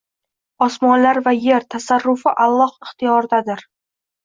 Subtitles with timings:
[0.65, 3.67] Osmonlar va yer tasarrufi Alloh ixtiyoridadir.